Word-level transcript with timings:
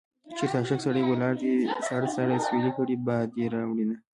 چېرته 0.37 0.55
عاشق 0.59 0.79
سړی 0.85 1.03
ولاړ 1.05 1.33
دی 1.43 1.53
ساړه 1.87 2.07
ساړه 2.15 2.33
اسويلي 2.37 2.71
کړي 2.77 2.95
باد 3.07 3.29
يې 3.39 3.45
راوړينه 3.53 3.95